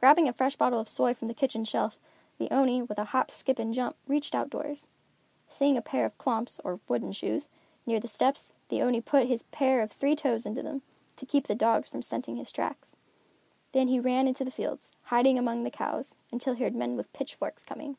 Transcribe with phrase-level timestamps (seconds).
[0.00, 1.98] Grabbing a fresh bottle of soy from the kitchen shelf,
[2.36, 4.86] the Oni, with a hop, skip and jump, reached outdoors.
[5.48, 7.48] Seeing a pair of klomps, or wooden shoes,
[7.86, 10.82] near the steps, the Oni put his pair of three toes into them,
[11.16, 12.96] to keep the dogs from scenting its tracks.
[13.72, 17.10] Then he ran into the fields, hiding among the cows, until he heard men with
[17.14, 17.96] pitchforks coming.